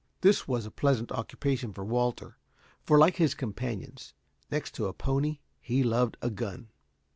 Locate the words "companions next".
3.35-4.73